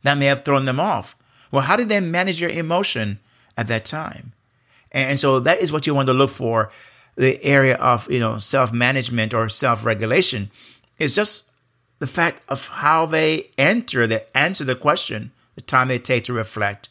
that 0.03 0.18
may 0.18 0.25
have 0.25 0.46
thrown 0.46 0.65
them 0.65 0.79
off. 0.79 1.15
Well, 1.51 1.63
how 1.63 1.75
did 1.75 1.89
they 1.89 2.00
manage 2.00 2.39
your 2.39 2.50
emotion 2.50 3.20
at 3.58 3.68
that 3.68 3.86
time? 3.86 4.34
And 4.91 5.20
so 5.20 5.39
that 5.39 5.60
is 5.60 5.72
what 5.72 5.86
you 5.86 5.94
want 5.94 6.08
to 6.08 6.13
look 6.13 6.29
for 6.29 6.72
the 7.15 7.44
area 7.44 7.75
of, 7.75 8.10
you 8.10 8.20
know, 8.20 8.38
self 8.38 8.72
management 8.72 9.34
or 9.34 9.50
self 9.50 9.86
regulation 9.86 10.50
is 10.98 11.13
just 11.13 11.51
the 12.00 12.08
fact 12.08 12.41
of 12.48 12.68
how 12.68 13.06
they 13.06 13.51
enter, 13.58 14.08
they 14.08 14.22
answer 14.34 14.63
the 14.63 14.75
question, 14.75 15.32
the 15.56 15.62
time 15.62 15.89
they 15.89 16.00
take 16.00 16.24
to 16.24 16.34
reflect. 16.34 16.88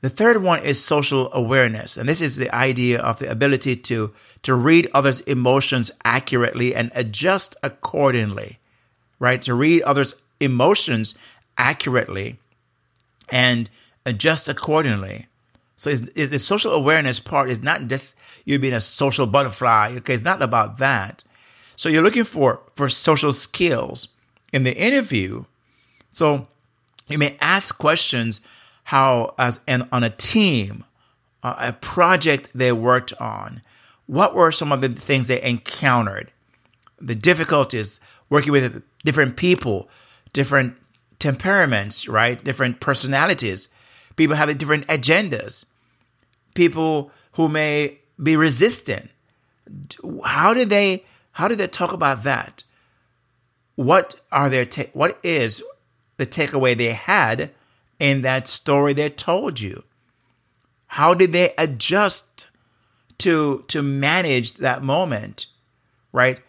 The 0.00 0.08
third 0.08 0.42
one 0.42 0.62
is 0.62 0.82
social 0.82 1.32
awareness. 1.32 1.96
And 1.96 2.08
this 2.08 2.20
is 2.20 2.36
the 2.36 2.54
idea 2.54 3.00
of 3.00 3.18
the 3.18 3.28
ability 3.28 3.74
to, 3.74 4.14
to 4.44 4.54
read 4.54 4.88
others' 4.94 5.20
emotions 5.22 5.90
accurately 6.04 6.72
and 6.72 6.92
adjust 6.94 7.56
accordingly, 7.64 8.58
right? 9.18 9.42
To 9.42 9.54
read 9.54 9.82
others' 9.82 10.14
emotions 10.38 11.16
accurately 11.58 12.38
and 13.30 13.68
adjust 14.06 14.48
accordingly. 14.48 15.26
So 15.76 15.90
it's, 15.90 16.02
it's 16.14 16.30
the 16.30 16.38
social 16.38 16.72
awareness 16.72 17.20
part 17.20 17.50
is 17.50 17.62
not 17.62 17.86
just 17.86 18.14
you 18.44 18.58
being 18.58 18.74
a 18.74 18.80
social 18.80 19.26
butterfly. 19.26 19.94
Okay, 19.98 20.14
it's 20.14 20.24
not 20.24 20.42
about 20.42 20.78
that. 20.78 21.22
So 21.76 21.88
you're 21.88 22.02
looking 22.02 22.24
for 22.24 22.60
for 22.74 22.88
social 22.88 23.32
skills 23.32 24.08
in 24.52 24.64
the 24.64 24.76
interview. 24.76 25.44
So 26.10 26.48
you 27.08 27.18
may 27.18 27.36
ask 27.40 27.78
questions 27.78 28.40
how 28.84 29.34
as 29.38 29.60
an 29.68 29.88
on 29.92 30.02
a 30.02 30.10
team, 30.10 30.84
uh, 31.42 31.54
a 31.58 31.72
project 31.72 32.50
they 32.54 32.72
worked 32.72 33.12
on, 33.20 33.62
what 34.06 34.34
were 34.34 34.50
some 34.50 34.72
of 34.72 34.80
the 34.80 34.88
things 34.88 35.28
they 35.28 35.40
encountered, 35.42 36.32
the 37.00 37.14
difficulties 37.14 38.00
working 38.30 38.52
with 38.52 38.82
different 39.04 39.36
people, 39.36 39.88
different 40.32 40.74
temperaments, 41.18 42.08
right? 42.08 42.42
Different 42.42 42.80
personalities. 42.80 43.68
People 44.16 44.36
having 44.36 44.56
different 44.56 44.86
agendas. 44.86 45.64
People 46.54 47.10
who 47.32 47.48
may 47.48 47.98
be 48.22 48.36
resistant. 48.36 49.10
How 50.24 50.54
do 50.54 50.64
they 50.64 51.04
how 51.32 51.46
do 51.46 51.54
they 51.54 51.68
talk 51.68 51.92
about 51.92 52.24
that? 52.24 52.64
What 53.76 54.20
are 54.32 54.48
their 54.48 54.64
ta- 54.64 54.90
what 54.92 55.18
is 55.22 55.62
the 56.16 56.26
takeaway 56.26 56.76
they 56.76 56.92
had 56.92 57.52
in 58.00 58.22
that 58.22 58.48
story 58.48 58.92
they 58.92 59.10
told 59.10 59.60
you? 59.60 59.84
How 60.88 61.14
did 61.14 61.32
they 61.32 61.52
adjust 61.56 62.48
to 63.18 63.64
to 63.68 63.82
manage 63.82 64.54
that 64.54 64.82
moment? 64.82 65.46
Right? 66.12 66.40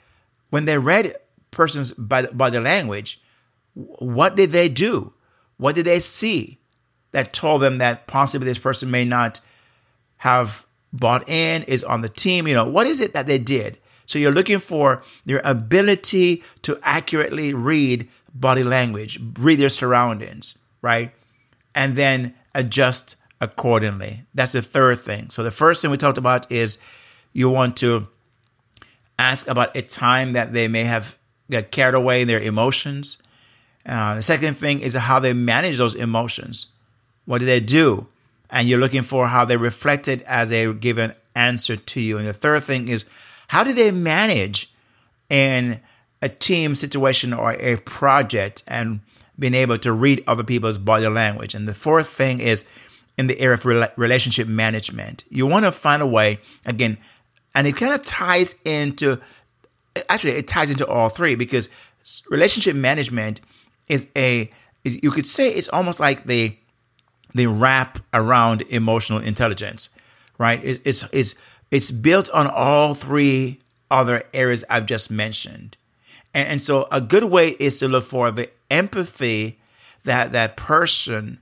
When 0.49 0.65
they 0.65 0.77
read 0.77 1.13
person's 1.51 1.91
by 1.93 2.25
body 2.27 2.59
language, 2.59 3.21
what 3.73 4.35
did 4.35 4.51
they 4.51 4.69
do? 4.69 5.13
What 5.57 5.75
did 5.75 5.85
they 5.85 5.99
see 5.99 6.59
that 7.11 7.33
told 7.33 7.61
them 7.61 7.79
that 7.79 8.07
possibly 8.07 8.45
this 8.45 8.57
person 8.57 8.91
may 8.91 9.05
not 9.05 9.39
have 10.17 10.65
bought 10.93 11.27
in, 11.29 11.63
is 11.63 11.83
on 11.83 12.01
the 12.01 12.09
team? 12.09 12.47
You 12.47 12.53
know, 12.53 12.69
what 12.69 12.87
is 12.87 13.01
it 13.01 13.13
that 13.13 13.27
they 13.27 13.39
did? 13.39 13.77
So 14.05 14.17
you're 14.17 14.31
looking 14.31 14.59
for 14.59 15.03
their 15.25 15.41
ability 15.43 16.43
to 16.63 16.79
accurately 16.81 17.53
read 17.53 18.09
body 18.33 18.63
language, 18.63 19.19
read 19.37 19.59
their 19.59 19.69
surroundings, 19.69 20.57
right? 20.81 21.11
And 21.75 21.95
then 21.95 22.33
adjust 22.55 23.15
accordingly. 23.39 24.25
That's 24.33 24.53
the 24.53 24.61
third 24.61 24.99
thing. 24.99 25.29
So 25.29 25.43
the 25.43 25.51
first 25.51 25.81
thing 25.81 25.91
we 25.91 25.97
talked 25.97 26.17
about 26.17 26.51
is 26.51 26.79
you 27.33 27.49
want 27.49 27.77
to 27.77 28.07
ask 29.17 29.47
about 29.47 29.75
a 29.75 29.81
time 29.81 30.33
that 30.33 30.53
they 30.53 30.67
may 30.67 30.83
have 30.83 31.17
got 31.51 31.71
carried 31.71 31.95
away 31.95 32.21
in 32.21 32.27
their 32.27 32.39
emotions. 32.39 33.17
Uh, 33.89 34.15
the 34.15 34.21
second 34.21 34.55
thing 34.55 34.81
is 34.81 34.93
how 34.93 35.19
they 35.19 35.33
manage 35.33 35.79
those 35.79 35.95
emotions. 35.95 36.67
What 37.25 37.39
do 37.39 37.45
they 37.45 37.59
do? 37.59 38.07
And 38.51 38.69
you're 38.69 38.79
looking 38.79 39.01
for 39.01 39.27
how 39.27 39.45
they 39.45 39.57
reflect 39.57 40.07
it 40.07 40.21
as 40.23 40.49
they 40.49 40.71
give 40.73 40.99
an 40.99 41.15
answer 41.35 41.75
to 41.75 41.99
you. 41.99 42.17
And 42.17 42.27
the 42.27 42.33
third 42.33 42.63
thing 42.63 42.87
is 42.87 43.05
how 43.47 43.63
do 43.63 43.73
they 43.73 43.91
manage 43.91 44.71
in 45.29 45.81
a 46.21 46.29
team 46.29 46.75
situation 46.75 47.33
or 47.33 47.53
a 47.53 47.77
project 47.77 48.63
and 48.67 49.01
being 49.37 49.53
able 49.53 49.77
to 49.79 49.91
read 49.91 50.23
other 50.27 50.43
people's 50.43 50.77
body 50.77 51.07
language. 51.07 51.53
And 51.53 51.67
the 51.67 51.73
fourth 51.73 52.09
thing 52.09 52.39
is 52.39 52.65
in 53.17 53.27
the 53.27 53.39
area 53.39 53.55
of 53.55 53.91
relationship 53.97 54.47
management. 54.47 55.23
You 55.29 55.45
want 55.45 55.65
to 55.65 55.71
find 55.71 56.01
a 56.01 56.07
way, 56.07 56.39
again, 56.65 56.97
and 57.55 57.65
it 57.65 57.75
kind 57.75 57.93
of 57.93 58.05
ties 58.05 58.55
into, 58.65 59.19
actually, 60.09 60.33
it 60.33 60.47
ties 60.47 60.69
into 60.69 60.85
all 60.85 61.09
three 61.09 61.35
because 61.35 61.69
relationship 62.29 62.75
management 62.75 63.41
is 63.89 64.07
a 64.15 64.51
is, 64.83 65.01
you 65.03 65.11
could 65.11 65.27
say 65.27 65.49
it's 65.49 65.67
almost 65.69 65.99
like 65.99 66.25
the 66.25 66.55
the 67.35 67.47
wrap 67.47 67.99
around 68.13 68.61
emotional 68.69 69.19
intelligence, 69.19 69.89
right? 70.37 70.63
It, 70.63 70.81
it's 70.85 71.03
it's 71.11 71.35
it's 71.71 71.91
built 71.91 72.29
on 72.29 72.47
all 72.47 72.95
three 72.95 73.59
other 73.91 74.23
areas 74.33 74.63
I've 74.69 74.85
just 74.85 75.11
mentioned, 75.11 75.75
and, 76.33 76.47
and 76.47 76.61
so 76.61 76.87
a 76.91 77.01
good 77.01 77.25
way 77.25 77.49
is 77.59 77.79
to 77.79 77.87
look 77.87 78.05
for 78.05 78.31
the 78.31 78.49
empathy 78.71 79.59
that 80.05 80.31
that 80.31 80.55
person 80.55 81.39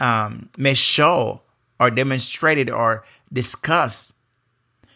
um, 0.00 0.48
may 0.58 0.74
show 0.74 1.42
or 1.78 1.90
demonstrated 1.90 2.70
or 2.70 3.04
discuss. 3.32 4.12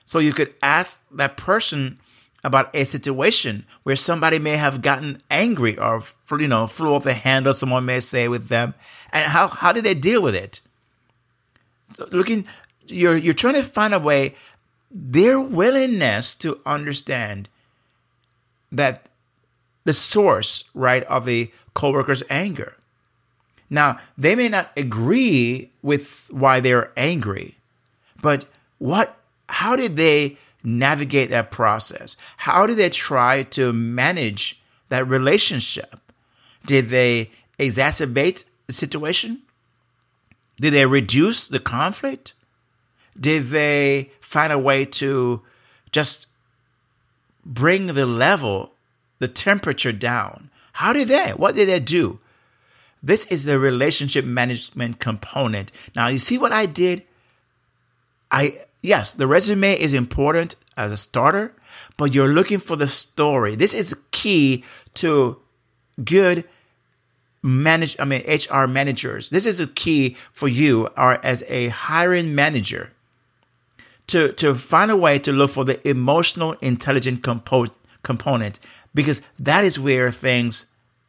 So 0.05 0.19
you 0.19 0.33
could 0.33 0.53
ask 0.63 1.03
that 1.13 1.37
person 1.37 1.99
about 2.45 2.75
a 2.77 2.85
situation 2.85 3.65
where 3.83 3.97
somebody 3.97 4.39
may 4.39 4.57
have 4.57 4.83
gotten 4.83 5.21
angry 5.31 5.79
or 5.79 6.03
you 6.39 6.47
know 6.47 6.67
flew 6.67 6.95
off 6.95 7.05
the 7.05 7.15
handle 7.15 7.55
someone 7.55 7.85
may 7.85 8.01
say 8.01 8.29
with 8.29 8.49
them. 8.49 8.75
And 9.13 9.27
how 9.27 9.49
how 9.49 9.73
did 9.73 9.85
they 9.85 9.95
deal 9.95 10.23
with 10.23 10.35
it? 10.35 10.61
So 11.95 12.07
looking 12.13 12.47
you're 12.87 13.17
you're 13.17 13.35
trying 13.35 13.55
to 13.55 13.65
find 13.65 13.95
a 13.95 13.99
way 13.99 14.35
their 14.91 15.41
willingness 15.41 16.35
to 16.37 16.61
understand 16.65 17.49
that 18.71 19.09
the 19.85 19.95
source 19.95 20.65
right 20.75 21.03
of 21.05 21.25
the 21.27 21.51
coworker's 21.75 22.23
anger. 22.31 22.77
Now 23.71 23.99
they 24.17 24.35
may 24.37 24.49
not 24.49 24.71
agree 24.77 25.71
with 25.83 26.27
why 26.31 26.61
they're 26.61 26.93
angry 26.97 27.57
but 28.25 28.47
what 28.79 29.17
how 29.51 29.77
did 29.77 29.97
they 29.97 30.39
navigate 30.65 31.31
that 31.31 31.51
process? 31.51 32.17
How 32.39 32.67
did 32.67 32.79
they 32.79 32.91
try 32.91 33.43
to 33.45 33.73
manage 33.73 34.61
that 34.89 35.07
relationship? 35.07 36.01
Did 36.67 36.89
they 36.89 37.31
exacerbate 37.59 38.45
the 38.67 38.73
situation? 38.73 39.43
Did 40.57 40.73
they 40.73 40.87
reduce 40.87 41.47
the 41.47 41.61
conflict? 41.61 42.33
Did 43.19 43.45
they 43.45 44.11
find 44.21 44.53
a 44.53 44.59
way 44.59 44.85
to 44.87 45.43
just 45.93 46.27
bring 47.45 47.89
the 47.89 48.07
level, 48.07 48.73
the 49.19 49.29
temperature 49.29 49.93
down? 49.93 50.51
How 50.73 50.93
did 50.93 51.09
they? 51.09 51.31
What 51.31 51.55
did 51.55 51.69
they 51.69 51.81
do? 51.81 52.19
This 53.03 53.27
is 53.27 53.45
the 53.45 53.59
relationship 53.59 54.25
management 54.25 54.99
component. 54.99 55.71
Now, 55.95 56.09
you 56.09 56.19
see 56.19 56.39
what 56.39 56.53
I 56.53 56.65
did? 56.67 57.05
I 58.31 58.55
yes, 58.85 59.15
the 59.15 59.27
resume 59.27 59.73
is 59.73 59.95
important 59.95 60.55
as 60.77 60.93
a 60.93 60.97
starter, 60.97 61.55
but 61.97 62.15
you're 62.15 62.29
looking 62.29 62.59
for 62.59 62.77
the 62.77 62.89
story. 62.89 63.57
This 63.57 63.75
is 63.75 63.97
key 64.11 64.63
to 64.95 65.41
good 66.05 66.45
manage 67.43 67.97
I 67.99 68.05
mean 68.05 68.23
HR 68.27 68.67
managers. 68.67 69.31
This 69.31 69.47
is 69.47 69.61
a 69.61 69.67
key 69.67 70.17
for 70.33 70.49
you 70.49 70.89
or 70.97 71.25
as 71.25 71.43
a 71.49 71.69
hiring 71.69 72.35
manager 72.35 72.93
to 74.09 74.33
to 74.33 74.55
find 74.55 74.91
a 74.91 74.97
way 74.97 75.19
to 75.19 75.33
look 75.33 75.51
for 75.51 75.65
the 75.65 75.87
emotional 75.89 76.53
intelligent 76.61 77.23
compo- 77.23 77.75
component 78.03 78.61
because 78.95 79.21
that 79.39 79.65
is 79.65 79.79
where 79.79 80.11
things 80.11 80.67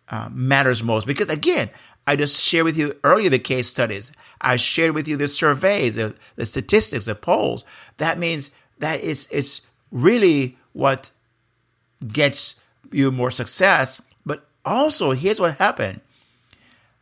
uh, 0.10 0.30
matters 0.32 0.84
most 0.84 1.08
because 1.08 1.30
again 1.30 1.70
I 2.08 2.16
just 2.16 2.44
shared 2.44 2.66
with 2.66 2.78
you 2.78 2.96
earlier 3.04 3.30
the 3.30 3.40
case 3.40 3.68
studies. 3.68 4.12
I 4.40 4.58
shared 4.58 4.94
with 4.94 5.08
you 5.08 5.18
the 5.18 5.28
surveys, 5.28 5.96
the, 5.96 6.16
the 6.36 6.46
statistics, 6.46 7.06
the 7.06 7.16
polls. 7.16 7.66
That 7.98 8.20
means 8.20 8.52
that 8.80 9.04
it's 9.04 9.28
it's 9.32 9.62
really 9.92 10.58
what 10.74 11.12
gets 12.08 12.56
you 12.92 13.12
more 13.12 13.32
success. 13.32 14.02
But 14.26 14.46
also, 14.64 15.12
here's 15.12 15.40
what 15.40 15.58
happened: 15.58 16.02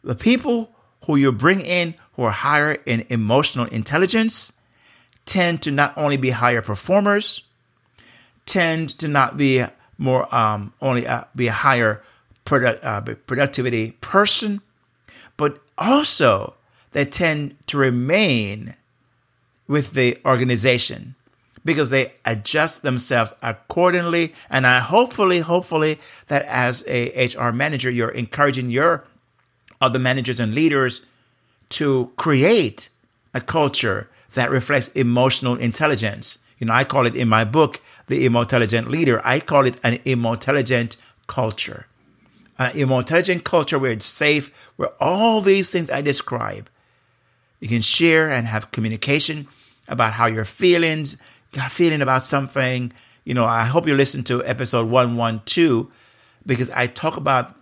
the 0.03 0.15
people 0.15 0.71
who 1.05 1.17
you 1.17 1.31
bring 1.31 1.59
in 1.59 1.95
who 2.13 2.23
are 2.23 2.31
higher 2.31 2.77
in 2.85 3.05
emotional 3.09 3.65
intelligence 3.65 4.53
tend 5.25 5.61
to 5.63 5.71
not 5.71 5.97
only 5.97 6.15
be 6.15 6.29
higher 6.29 6.61
performers, 6.61 7.43
tend 8.45 8.97
to 8.99 9.07
not 9.07 9.35
be 9.35 9.65
more 9.97 10.33
um, 10.33 10.73
only 10.81 11.05
uh, 11.05 11.23
be 11.35 11.47
a 11.47 11.51
higher 11.51 12.01
product, 12.45 12.83
uh, 12.83 13.01
productivity 13.01 13.91
person 13.99 14.61
also 15.77 16.55
they 16.91 17.05
tend 17.05 17.55
to 17.67 17.77
remain 17.77 18.75
with 19.67 19.93
the 19.93 20.17
organization 20.25 21.15
because 21.65 21.89
they 21.89 22.13
adjust 22.25 22.81
themselves 22.81 23.33
accordingly. 23.41 24.33
And 24.49 24.67
I 24.67 24.79
hopefully, 24.79 25.39
hopefully 25.39 25.99
that 26.27 26.43
as 26.45 26.83
a 26.87 27.27
HR 27.27 27.51
manager, 27.51 27.89
you're 27.89 28.09
encouraging 28.09 28.69
your 28.69 29.05
other 29.81 29.99
managers 29.99 30.39
and 30.39 30.53
leaders 30.53 31.05
to 31.69 32.11
create 32.15 32.89
a 33.33 33.41
culture 33.41 34.09
that 34.33 34.49
reflects 34.51 34.89
emotional 34.89 35.55
intelligence. 35.55 36.39
You 36.59 36.67
know, 36.67 36.73
I 36.73 36.83
call 36.83 37.05
it 37.05 37.15
in 37.15 37.27
my 37.27 37.43
book, 37.43 37.81
The 38.07 38.25
Intelligent 38.25 38.89
Leader, 38.89 39.21
I 39.23 39.39
call 39.39 39.65
it 39.65 39.79
an 39.83 39.99
intelligent 40.05 40.97
culture. 41.27 41.87
Uh, 42.63 42.71
An 42.73 42.91
intelligent 42.91 43.43
culture 43.43 43.77
where 43.77 43.91
it's 43.91 44.05
safe, 44.05 44.51
where 44.77 44.89
all 44.99 45.41
these 45.41 45.69
things 45.69 45.89
I 45.89 46.01
describe, 46.01 46.69
you 47.59 47.67
can 47.67 47.81
share 47.81 48.29
and 48.29 48.47
have 48.47 48.71
communication 48.71 49.47
about 49.87 50.13
how 50.13 50.27
you're 50.27 50.45
feeling, 50.45 51.05
feeling 51.69 52.01
about 52.01 52.23
something. 52.23 52.93
You 53.25 53.33
know, 53.33 53.45
I 53.45 53.65
hope 53.65 53.87
you 53.87 53.95
listen 53.95 54.23
to 54.25 54.43
episode 54.45 54.89
112 54.89 55.87
because 56.45 56.69
I 56.71 56.87
talk 56.87 57.17
about 57.17 57.55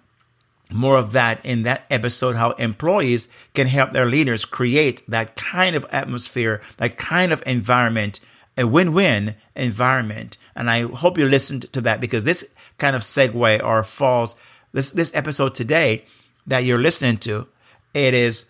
more 0.72 0.98
of 0.98 1.12
that 1.12 1.46
in 1.46 1.64
that 1.64 1.86
episode 1.90 2.36
how 2.36 2.52
employees 2.52 3.28
can 3.54 3.68
help 3.68 3.92
their 3.92 4.06
leaders 4.06 4.46
create 4.46 5.04
that 5.10 5.36
kind 5.36 5.76
of 5.76 5.86
atmosphere, 5.92 6.62
that 6.78 6.98
kind 6.98 7.34
of 7.34 7.44
environment, 7.46 8.20
a 8.58 8.66
win 8.66 8.94
win 8.94 9.36
environment. 9.56 10.38
And 10.56 10.70
I 10.70 10.84
hope 10.84 11.18
you 11.18 11.28
listened 11.28 11.72
to 11.74 11.82
that 11.82 12.02
because 12.02 12.24
this 12.24 12.54
kind 12.78 12.96
of 12.96 13.02
segue 13.02 13.64
or 13.64 13.84
falls, 13.84 14.36
this, 14.74 14.92
this 14.92 15.12
episode 15.14 15.54
today 15.54 16.06
that 16.48 16.64
you're 16.66 16.78
listening 16.78 17.18
to, 17.18 17.48
it 17.94 18.14
is, 18.14 18.46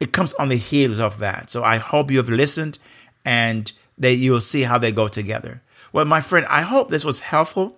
it 0.00 0.12
comes 0.12 0.34
on 0.34 0.48
the 0.48 0.56
heels 0.56 0.98
of 0.98 1.18
that. 1.18 1.50
So 1.50 1.62
I 1.62 1.76
hope 1.76 2.10
you 2.10 2.18
have 2.18 2.28
listened 2.28 2.78
and 3.24 3.70
that 3.98 4.16
you 4.16 4.32
will 4.32 4.40
see 4.40 4.62
how 4.62 4.78
they 4.78 4.92
go 4.92 5.08
together. 5.08 5.62
Well, 5.92 6.04
my 6.04 6.20
friend, 6.20 6.44
I 6.48 6.62
hope 6.62 6.90
this 6.90 7.04
was 7.04 7.20
helpful. 7.20 7.76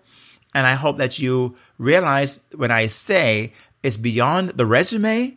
And 0.55 0.67
I 0.67 0.75
hope 0.75 0.97
that 0.97 1.19
you 1.19 1.55
realize 1.77 2.41
when 2.55 2.71
I 2.71 2.87
say 2.87 3.53
it's 3.83 3.99
beyond 3.99 4.51
the 4.51 4.65
resume 4.65 5.37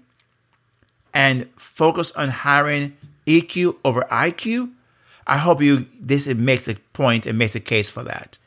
and 1.13 1.49
focus 1.57 2.11
on 2.13 2.29
hiring 2.29 2.95
EQ 3.27 3.75
over 3.83 4.01
IQ. 4.03 4.71
I 5.27 5.37
hope 5.37 5.61
you 5.61 5.87
this 5.99 6.27
makes 6.27 6.69
a 6.69 6.75
point 6.93 7.25
and 7.25 7.37
makes 7.37 7.53
a 7.53 7.59
case 7.59 7.89
for 7.89 8.03
that. 8.03 8.37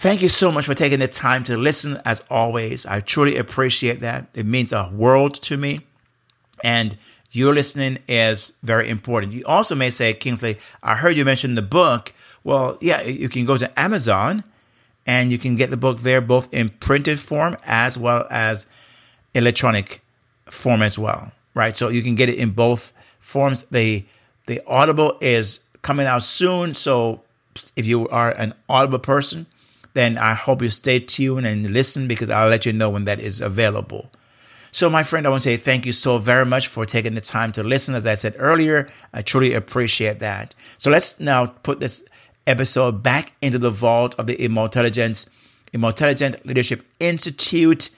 Thank 0.00 0.22
you 0.22 0.30
so 0.30 0.50
much 0.50 0.64
for 0.64 0.72
taking 0.72 0.98
the 0.98 1.08
time 1.08 1.44
to 1.44 1.58
listen 1.58 2.00
as 2.06 2.22
always. 2.30 2.86
I 2.86 3.00
truly 3.00 3.36
appreciate 3.36 4.00
that. 4.00 4.28
It 4.32 4.46
means 4.46 4.72
a 4.72 4.90
world 4.94 5.34
to 5.42 5.58
me. 5.58 5.80
And 6.64 6.96
your 7.32 7.52
listening 7.52 7.98
is 8.08 8.54
very 8.62 8.88
important. 8.88 9.34
You 9.34 9.44
also 9.44 9.74
may 9.74 9.90
say, 9.90 10.14
Kingsley, 10.14 10.56
I 10.82 10.94
heard 10.94 11.18
you 11.18 11.26
mention 11.26 11.54
the 11.54 11.60
book. 11.60 12.14
Well, 12.44 12.78
yeah, 12.80 13.02
you 13.02 13.28
can 13.28 13.44
go 13.44 13.58
to 13.58 13.78
Amazon 13.78 14.42
and 15.04 15.30
you 15.30 15.36
can 15.36 15.56
get 15.56 15.68
the 15.68 15.76
book 15.76 15.98
there 16.00 16.22
both 16.22 16.48
in 16.50 16.70
printed 16.70 17.20
form 17.20 17.58
as 17.66 17.98
well 17.98 18.26
as 18.30 18.64
electronic 19.34 20.02
form 20.46 20.80
as 20.80 20.98
well 20.98 21.30
right 21.54 21.76
so 21.76 21.88
you 21.90 22.02
can 22.02 22.14
get 22.14 22.28
it 22.28 22.36
in 22.36 22.50
both 22.50 22.92
forms 23.20 23.64
the 23.70 24.04
the 24.46 24.62
audible 24.66 25.18
is 25.20 25.60
coming 25.82 26.06
out 26.06 26.22
soon 26.22 26.74
so 26.74 27.20
if 27.76 27.84
you 27.84 28.08
are 28.08 28.30
an 28.30 28.54
audible 28.68 28.98
person 28.98 29.46
then 29.94 30.18
i 30.18 30.34
hope 30.34 30.62
you 30.62 30.68
stay 30.70 30.98
tuned 30.98 31.46
and 31.46 31.72
listen 31.72 32.08
because 32.08 32.30
i'll 32.30 32.48
let 32.48 32.66
you 32.66 32.72
know 32.72 32.90
when 32.90 33.04
that 33.04 33.20
is 33.20 33.40
available 33.40 34.10
so 34.72 34.88
my 34.88 35.02
friend 35.02 35.26
i 35.26 35.30
want 35.30 35.42
to 35.42 35.48
say 35.48 35.56
thank 35.56 35.86
you 35.86 35.92
so 35.92 36.18
very 36.18 36.46
much 36.46 36.68
for 36.68 36.84
taking 36.86 37.14
the 37.14 37.20
time 37.20 37.52
to 37.52 37.62
listen 37.62 37.94
as 37.94 38.06
i 38.06 38.14
said 38.14 38.34
earlier 38.38 38.88
i 39.12 39.22
truly 39.22 39.52
appreciate 39.52 40.18
that 40.18 40.54
so 40.78 40.90
let's 40.90 41.18
now 41.20 41.46
put 41.46 41.80
this 41.80 42.04
episode 42.46 43.02
back 43.02 43.32
into 43.40 43.58
the 43.58 43.70
vault 43.70 44.14
of 44.18 44.26
the 44.26 44.42
Intelligence, 44.42 45.26
Intelligent 45.72 46.44
Leadership 46.44 46.84
Institute 46.98 47.90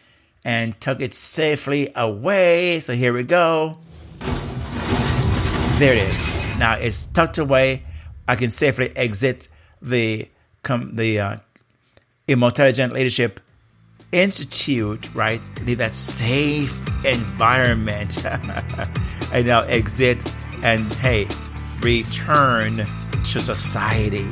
and 0.45 0.79
tuck 0.81 1.01
it 1.01 1.15
safely 1.15 1.91
away. 1.95 2.81
So 2.81 2.95
here 2.95 3.13
we 3.13 3.23
go. 3.23 3.79
There 5.79 5.93
it 5.93 5.99
is. 5.99 6.27
Now 6.59 6.75
it's 6.75 7.07
tucked 7.07 7.39
away. 7.39 7.85
I 8.29 8.37
can 8.37 8.51
safely 8.51 8.95
exit 8.97 9.49
the 9.81 10.29
com- 10.63 10.97
the 10.97 11.19
uh, 11.19 11.37
Intelligent 12.29 12.93
Leadership 12.93 13.41
Institute, 14.13 15.15
right? 15.15 15.41
Leave 15.65 15.79
that 15.79 15.95
safe 15.95 16.77
environment. 17.05 18.25
and 19.33 19.47
now 19.47 19.63
exit 19.63 20.23
and 20.63 20.93
hey, 20.95 21.27
return 21.81 22.77
to 23.25 23.41
society. 23.41 24.27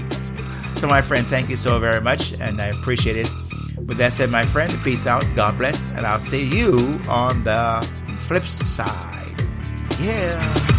So, 0.76 0.86
my 0.86 1.02
friend, 1.02 1.26
thank 1.26 1.50
you 1.50 1.56
so 1.56 1.78
very 1.78 2.00
much, 2.00 2.38
and 2.40 2.60
I 2.60 2.66
appreciate 2.66 3.16
it. 3.16 3.28
With 3.76 3.98
that 3.98 4.12
said, 4.12 4.30
my 4.30 4.44
friend, 4.44 4.72
peace 4.82 5.06
out, 5.06 5.24
God 5.34 5.58
bless, 5.58 5.90
and 5.90 6.06
I'll 6.06 6.18
see 6.18 6.44
you 6.44 7.00
on 7.08 7.44
the 7.44 7.86
flip 8.26 8.44
side. 8.44 9.34
Yeah. 10.00 10.69